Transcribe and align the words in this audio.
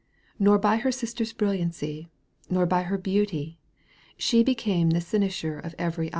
Nor 0.39 0.57
by 0.57 0.77
her 0.77 0.91
sister's 0.91 1.31
brilliancy 1.31 2.09
Nor 2.49 2.65
by 2.65 2.81
her 2.81 2.97
beauty 2.97 3.59
she 4.17 4.41
became 4.41 4.89
The 4.89 4.99
cynosure 4.99 5.59
of 5.59 5.75
every 5.77 6.07
eye. 6.09 6.09